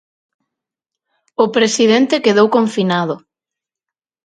O 1.43 1.45
presidente 1.55 2.23
quedou 2.25 2.47
confinado. 2.57 3.15